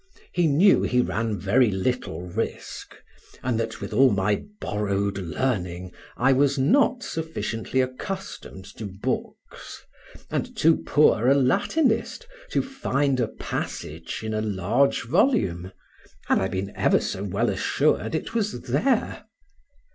[0.33, 2.95] He knew he ran very little risk,
[3.43, 9.83] and that, with all my borrowed learning, I was not sufficiently accustomed to books,
[10.31, 15.71] and too poor a Latinist to find a passage in a large volume,
[16.25, 19.25] had I been ever so well assured it was there.